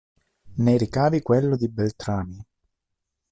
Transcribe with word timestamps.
Ne 0.63 0.77
ricavi 0.77 1.21
quello 1.21 1.55
di 1.55 1.67
Beltrami. 1.69 2.43